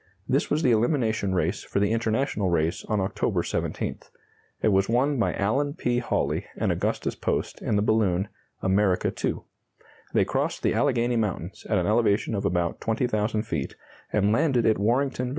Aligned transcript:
This 0.27 0.49
was 0.49 0.63
the 0.63 0.71
elimination 0.71 1.35
race 1.35 1.63
for 1.63 1.79
the 1.79 1.91
International 1.91 2.49
race 2.49 2.83
on 2.85 2.99
October 2.99 3.43
17th. 3.43 4.09
It 4.63 4.69
was 4.69 4.89
won 4.89 5.19
by 5.19 5.31
Alan 5.35 5.75
P. 5.75 5.99
Hawley 5.99 6.47
and 6.57 6.71
Augustus 6.71 7.13
Post 7.13 7.61
in 7.61 7.75
the 7.75 7.83
balloon 7.83 8.27
"America 8.63 9.13
II." 9.23 9.41
They 10.11 10.25
crossed 10.25 10.63
the 10.63 10.73
Alleghany 10.73 11.17
Mountains 11.17 11.67
at 11.69 11.77
an 11.77 11.85
elevation 11.85 12.33
of 12.33 12.45
about 12.45 12.81
20,000 12.81 13.43
feet, 13.43 13.75
and 14.11 14.31
landed 14.31 14.65
at 14.65 14.79
Warrenton, 14.79 15.27
Va. 15.27 15.29